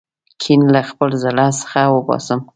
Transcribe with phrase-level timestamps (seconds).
[0.41, 2.39] کین له خپل زړه څخه وباسم.